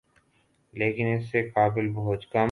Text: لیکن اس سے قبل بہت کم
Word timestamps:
لیکن 0.73 1.05
اس 1.07 1.31
سے 1.31 1.49
قبل 1.49 1.89
بہت 1.89 2.25
کم 2.25 2.39